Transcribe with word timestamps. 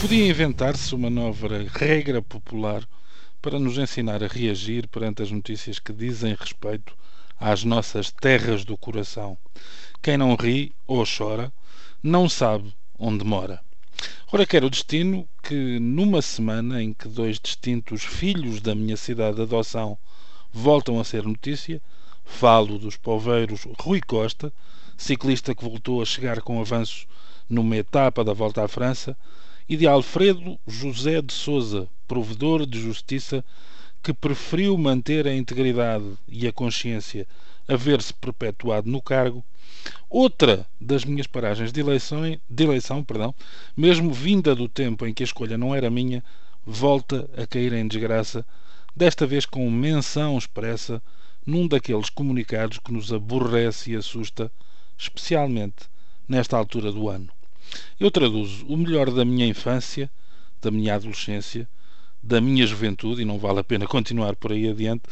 Podia 0.00 0.28
inventar-se 0.28 0.94
uma 0.94 1.08
nova 1.08 1.48
regra 1.72 2.20
popular 2.20 2.86
para 3.40 3.58
nos 3.58 3.78
ensinar 3.78 4.22
a 4.22 4.26
reagir 4.26 4.86
perante 4.88 5.22
as 5.22 5.30
notícias 5.30 5.78
que 5.78 5.92
dizem 5.92 6.36
respeito 6.38 6.94
às 7.40 7.64
nossas 7.64 8.10
terras 8.12 8.64
do 8.64 8.76
coração. 8.76 9.38
Quem 10.02 10.18
não 10.18 10.34
ri 10.34 10.72
ou 10.86 11.04
chora 11.06 11.50
não 12.02 12.28
sabe 12.28 12.72
onde 12.98 13.24
mora. 13.24 13.60
Ora, 14.30 14.46
quer 14.46 14.64
o 14.64 14.70
destino 14.70 15.26
que, 15.42 15.78
numa 15.80 16.20
semana 16.20 16.82
em 16.82 16.92
que 16.92 17.08
dois 17.08 17.40
distintos 17.40 18.04
filhos 18.04 18.60
da 18.60 18.74
minha 18.74 18.96
cidade 18.96 19.36
de 19.36 19.42
adoção 19.42 19.96
voltam 20.52 21.00
a 21.00 21.04
ser 21.04 21.24
notícia, 21.24 21.80
falo 22.24 22.78
dos 22.78 22.96
poveiros 22.96 23.66
Rui 23.80 24.00
Costa, 24.00 24.52
ciclista 24.96 25.54
que 25.54 25.64
voltou 25.64 26.02
a 26.02 26.04
chegar 26.04 26.42
com 26.42 26.60
avanço 26.60 27.06
numa 27.48 27.76
etapa 27.76 28.22
da 28.22 28.32
Volta 28.32 28.62
à 28.62 28.68
França, 28.68 29.16
e 29.68 29.76
de 29.76 29.86
Alfredo 29.86 30.58
José 30.66 31.20
de 31.20 31.32
Souza, 31.32 31.88
provedor 32.06 32.64
de 32.66 32.80
justiça, 32.80 33.44
que 34.02 34.12
preferiu 34.12 34.78
manter 34.78 35.26
a 35.26 35.34
integridade 35.34 36.04
e 36.28 36.46
a 36.46 36.52
consciência 36.52 37.26
a 37.68 37.74
ver-se 37.74 38.14
perpetuado 38.14 38.88
no 38.88 39.02
cargo, 39.02 39.44
outra 40.08 40.66
das 40.80 41.04
minhas 41.04 41.26
paragens 41.26 41.72
de 41.72 41.80
eleição, 41.80 42.22
de 42.48 42.64
eleição 42.64 43.02
perdão, 43.02 43.34
mesmo 43.76 44.12
vinda 44.12 44.54
do 44.54 44.68
tempo 44.68 45.06
em 45.06 45.12
que 45.12 45.22
a 45.22 45.26
escolha 45.26 45.58
não 45.58 45.74
era 45.74 45.90
minha, 45.90 46.22
volta 46.64 47.28
a 47.36 47.46
cair 47.46 47.72
em 47.72 47.88
desgraça, 47.88 48.46
desta 48.94 49.26
vez 49.26 49.44
com 49.44 49.68
menção 49.70 50.38
expressa 50.38 51.02
num 51.44 51.66
daqueles 51.66 52.08
comunicados 52.08 52.78
que 52.78 52.92
nos 52.92 53.12
aborrece 53.12 53.92
e 53.92 53.96
assusta, 53.96 54.50
especialmente 54.96 55.86
nesta 56.28 56.56
altura 56.56 56.90
do 56.90 57.08
ano. 57.08 57.35
Eu 57.98 58.10
traduzo 58.10 58.66
o 58.66 58.76
melhor 58.76 59.10
da 59.10 59.24
minha 59.24 59.46
infância, 59.46 60.10
da 60.60 60.70
minha 60.70 60.94
adolescência, 60.94 61.68
da 62.22 62.40
minha 62.40 62.66
juventude, 62.66 63.22
e 63.22 63.24
não 63.24 63.38
vale 63.38 63.60
a 63.60 63.64
pena 63.64 63.86
continuar 63.88 64.36
por 64.36 64.52
aí 64.52 64.68
adiante, 64.68 65.04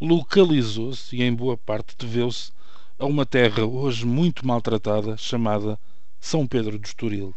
localizou-se 0.00 1.14
e 1.14 1.22
em 1.22 1.32
boa 1.32 1.56
parte 1.56 1.94
deveu-se 1.98 2.52
a 2.98 3.06
uma 3.06 3.24
terra 3.24 3.64
hoje 3.64 4.04
muito 4.06 4.46
maltratada 4.46 5.16
chamada 5.16 5.78
São 6.20 6.46
Pedro 6.46 6.78
do 6.78 6.86
Estoril. 6.86 7.34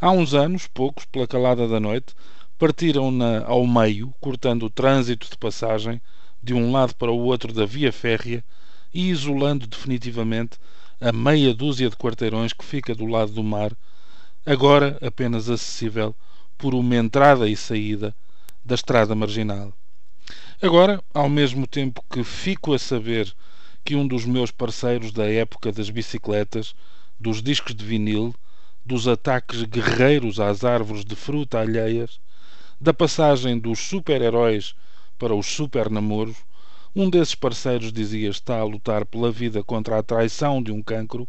Há 0.00 0.10
uns 0.10 0.34
anos, 0.34 0.66
poucos, 0.66 1.04
pela 1.04 1.26
calada 1.26 1.66
da 1.66 1.80
noite, 1.80 2.14
partiram-na 2.58 3.44
ao 3.44 3.66
meio, 3.66 4.14
cortando 4.20 4.64
o 4.64 4.70
trânsito 4.70 5.28
de 5.30 5.36
passagem 5.36 6.00
de 6.42 6.54
um 6.54 6.72
lado 6.72 6.94
para 6.94 7.10
o 7.10 7.18
outro 7.18 7.52
da 7.52 7.66
via 7.66 7.92
férrea 7.92 8.44
e 8.92 9.10
isolando 9.10 9.66
definitivamente 9.66 10.58
a 11.00 11.12
meia 11.12 11.54
dúzia 11.54 11.88
de 11.88 11.96
quarteirões 11.96 12.52
que 12.52 12.64
fica 12.64 12.94
do 12.94 13.06
lado 13.06 13.32
do 13.32 13.42
mar 13.42 13.72
agora 14.44 14.98
apenas 15.00 15.48
acessível 15.48 16.14
por 16.56 16.74
uma 16.74 16.96
entrada 16.96 17.48
e 17.48 17.56
saída 17.56 18.14
da 18.64 18.74
estrada 18.74 19.14
marginal. 19.14 19.72
Agora, 20.60 21.02
ao 21.14 21.28
mesmo 21.28 21.66
tempo 21.66 22.02
que 22.10 22.24
fico 22.24 22.74
a 22.74 22.78
saber 22.78 23.32
que 23.84 23.94
um 23.94 24.06
dos 24.06 24.24
meus 24.24 24.50
parceiros 24.50 25.12
da 25.12 25.24
época 25.24 25.72
das 25.72 25.88
bicicletas, 25.88 26.74
dos 27.18 27.42
discos 27.42 27.74
de 27.74 27.84
vinil, 27.84 28.34
dos 28.84 29.06
ataques 29.06 29.62
guerreiros 29.62 30.40
às 30.40 30.64
árvores 30.64 31.04
de 31.04 31.14
fruta 31.14 31.60
alheias, 31.60 32.20
da 32.80 32.92
passagem 32.92 33.58
dos 33.58 33.78
super-heróis 33.78 34.74
para 35.18 35.34
os 35.34 35.46
super-namoros, 35.46 36.36
um 36.94 37.08
desses 37.08 37.34
parceiros 37.34 37.92
dizia 37.92 38.28
estar 38.28 38.58
a 38.58 38.64
lutar 38.64 39.04
pela 39.04 39.30
vida 39.30 39.62
contra 39.62 39.98
a 39.98 40.02
traição 40.02 40.62
de 40.62 40.72
um 40.72 40.82
cancro, 40.82 41.28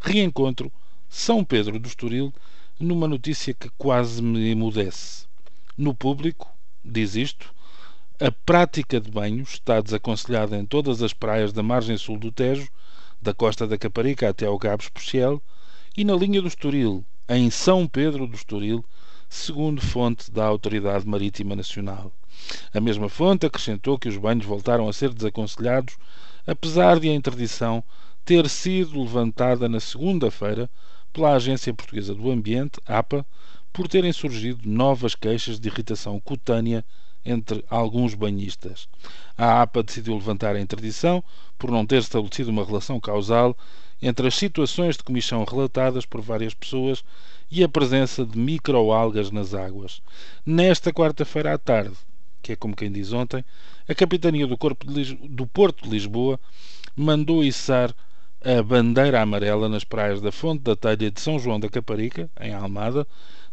reencontro 0.00 0.72
são 1.16 1.42
Pedro 1.42 1.78
do 1.78 1.88
Estoril 1.88 2.30
numa 2.78 3.08
notícia 3.08 3.54
que 3.54 3.70
quase 3.78 4.22
me 4.22 4.50
emudece. 4.50 5.24
No 5.76 5.94
público, 5.94 6.46
diz 6.84 7.16
isto, 7.16 7.54
a 8.20 8.30
prática 8.30 9.00
de 9.00 9.10
banho 9.10 9.42
está 9.42 9.80
desaconselhada 9.80 10.58
em 10.58 10.66
todas 10.66 11.02
as 11.02 11.14
praias 11.14 11.54
da 11.54 11.62
margem 11.62 11.96
sul 11.96 12.18
do 12.18 12.30
Tejo, 12.30 12.68
da 13.20 13.32
costa 13.32 13.66
da 13.66 13.78
Caparica 13.78 14.28
até 14.28 14.44
ao 14.44 14.58
Gabo 14.58 14.82
Especial, 14.82 15.42
e 15.96 16.04
na 16.04 16.14
linha 16.14 16.42
do 16.42 16.48
Estoril, 16.48 17.02
em 17.30 17.48
São 17.48 17.88
Pedro 17.88 18.26
do 18.26 18.36
Estoril, 18.36 18.84
segundo 19.26 19.80
fonte 19.80 20.30
da 20.30 20.44
Autoridade 20.44 21.08
Marítima 21.08 21.56
Nacional. 21.56 22.12
A 22.74 22.80
mesma 22.80 23.08
fonte 23.08 23.46
acrescentou 23.46 23.98
que 23.98 24.08
os 24.08 24.18
banhos 24.18 24.44
voltaram 24.44 24.86
a 24.86 24.92
ser 24.92 25.14
desaconselhados, 25.14 25.96
apesar 26.46 27.00
de 27.00 27.08
a 27.08 27.14
interdição 27.14 27.82
ter 28.22 28.50
sido 28.50 29.02
levantada 29.02 29.66
na 29.66 29.80
segunda-feira 29.80 30.68
pela 31.16 31.32
Agência 31.32 31.72
Portuguesa 31.72 32.14
do 32.14 32.30
Ambiente, 32.30 32.78
APA, 32.84 33.24
por 33.72 33.88
terem 33.88 34.12
surgido 34.12 34.68
novas 34.68 35.14
queixas 35.14 35.58
de 35.58 35.66
irritação 35.66 36.20
cutânea 36.20 36.84
entre 37.24 37.64
alguns 37.70 38.12
banhistas. 38.12 38.86
A 39.36 39.62
APA 39.62 39.82
decidiu 39.82 40.12
levantar 40.12 40.54
a 40.54 40.60
interdição 40.60 41.24
por 41.58 41.70
não 41.70 41.86
ter 41.86 42.00
estabelecido 42.00 42.50
uma 42.50 42.66
relação 42.66 43.00
causal 43.00 43.56
entre 44.02 44.28
as 44.28 44.34
situações 44.34 44.98
de 44.98 45.04
comichão 45.04 45.42
relatadas 45.42 46.04
por 46.04 46.20
várias 46.20 46.52
pessoas 46.52 47.02
e 47.50 47.64
a 47.64 47.68
presença 47.68 48.22
de 48.22 48.36
microalgas 48.36 49.30
nas 49.30 49.54
águas. 49.54 50.02
Nesta 50.44 50.92
quarta-feira 50.92 51.54
à 51.54 51.56
tarde, 51.56 51.96
que 52.42 52.52
é 52.52 52.56
como 52.56 52.76
quem 52.76 52.92
diz 52.92 53.14
ontem, 53.14 53.42
a 53.88 53.94
Capitania 53.94 54.46
do, 54.46 54.58
do 55.30 55.46
Porto 55.46 55.84
de 55.84 55.88
Lisboa 55.88 56.38
mandou 56.94 57.42
içar 57.42 57.94
a 58.48 58.62
bandeira 58.62 59.20
amarela 59.20 59.68
nas 59.68 59.82
praias 59.82 60.20
da 60.20 60.30
Fonte 60.30 60.62
da 60.62 60.76
Telha 60.76 61.10
de 61.10 61.20
São 61.20 61.36
João 61.36 61.58
da 61.58 61.68
Caparica, 61.68 62.30
em 62.40 62.54
Almada, 62.54 63.04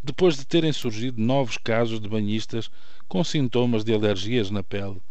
depois 0.04 0.38
de 0.38 0.46
terem 0.46 0.72
surgido 0.72 1.20
novos 1.20 1.58
casos 1.58 2.00
de 2.00 2.08
banhistas 2.08 2.70
com 3.08 3.24
sintomas 3.24 3.84
de 3.84 3.92
alergias 3.92 4.52
na 4.52 4.62
pele. 4.62 5.02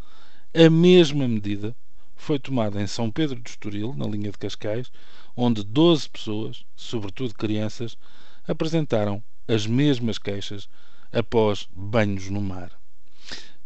A 0.54 0.70
mesma 0.70 1.26
medida 1.26 1.74
foi 2.14 2.38
tomada 2.38 2.80
em 2.80 2.86
São 2.86 3.10
Pedro 3.10 3.40
do 3.40 3.48
Estoril, 3.48 3.92
na 3.96 4.06
linha 4.06 4.30
de 4.30 4.38
Cascais, 4.38 4.88
onde 5.36 5.64
12 5.64 6.10
pessoas, 6.10 6.64
sobretudo 6.76 7.34
crianças, 7.34 7.98
apresentaram 8.46 9.20
as 9.48 9.66
mesmas 9.66 10.16
queixas 10.16 10.68
após 11.12 11.68
banhos 11.74 12.30
no 12.30 12.40
mar. 12.40 12.70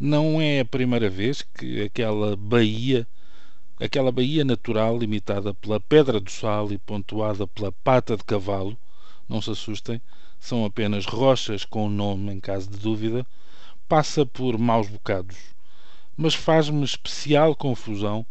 Não 0.00 0.40
é 0.40 0.60
a 0.60 0.64
primeira 0.64 1.10
vez 1.10 1.42
que 1.42 1.82
aquela 1.82 2.34
baía 2.36 3.06
aquela 3.78 4.10
baía 4.10 4.44
natural 4.44 4.98
limitada 4.98 5.52
pela 5.52 5.78
pedra 5.78 6.18
do 6.18 6.30
sal 6.30 6.72
e 6.72 6.78
pontuada 6.78 7.46
pela 7.46 7.70
pata 7.70 8.16
de 8.16 8.24
cavalo, 8.24 8.76
não 9.28 9.42
se 9.42 9.50
assustem, 9.50 10.00
são 10.38 10.64
apenas 10.64 11.04
rochas 11.04 11.64
com 11.64 11.88
nome 11.88 12.32
em 12.32 12.40
caso 12.40 12.70
de 12.70 12.78
dúvida, 12.78 13.26
passa 13.88 14.24
por 14.24 14.58
maus 14.58 14.88
bocados. 14.88 15.36
Mas 16.16 16.34
faz-me 16.34 16.84
especial 16.84 17.54
confusão 17.54 18.24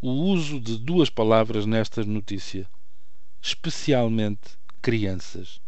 o 0.00 0.10
uso 0.10 0.60
de 0.60 0.78
duas 0.78 1.10
palavras 1.10 1.66
nesta 1.66 2.04
notícia, 2.04 2.68
especialmente 3.40 4.58
crianças, 4.80 5.60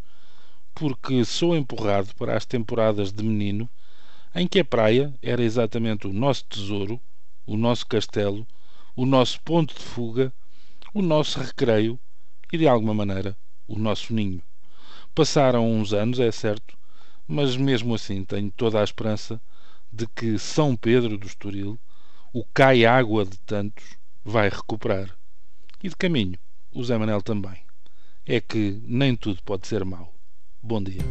porque 0.73 1.25
sou 1.25 1.57
empurrado 1.57 2.13
para 2.15 2.37
as 2.37 2.45
temporadas 2.45 3.11
de 3.11 3.23
menino 3.23 3.69
em 4.35 4.47
que 4.47 4.59
a 4.59 4.65
praia 4.65 5.11
era 5.21 5.43
exatamente 5.43 6.05
o 6.05 6.13
nosso 6.13 6.45
tesouro, 6.45 7.01
o 7.45 7.57
nosso 7.57 7.87
castelo, 7.87 8.45
o 8.97 9.05
nosso 9.05 9.39
ponto 9.41 9.75
de 9.75 9.79
fuga, 9.79 10.33
o 10.91 11.03
nosso 11.03 11.39
recreio 11.39 11.99
e, 12.51 12.57
de 12.57 12.67
alguma 12.67 12.95
maneira, 12.95 13.37
o 13.67 13.77
nosso 13.77 14.11
ninho. 14.11 14.41
Passaram 15.13 15.71
uns 15.71 15.93
anos, 15.93 16.19
é 16.19 16.31
certo, 16.31 16.75
mas 17.27 17.55
mesmo 17.55 17.93
assim 17.93 18.25
tenho 18.25 18.49
toda 18.49 18.81
a 18.81 18.83
esperança 18.83 19.39
de 19.91 20.07
que 20.07 20.39
São 20.39 20.75
Pedro 20.75 21.15
do 21.15 21.27
Estoril, 21.27 21.79
o 22.33 22.43
cai-água 22.43 23.23
de 23.23 23.37
tantos, 23.39 23.85
vai 24.25 24.49
recuperar. 24.49 25.15
E 25.83 25.89
de 25.89 25.95
caminho, 25.95 26.39
o 26.73 26.83
Zé 26.83 26.97
Manel 26.97 27.21
também. 27.21 27.61
É 28.25 28.41
que 28.41 28.81
nem 28.83 29.15
tudo 29.15 29.43
pode 29.43 29.67
ser 29.67 29.85
mau. 29.85 30.11
Bom 30.61 30.81
dia. 30.81 31.01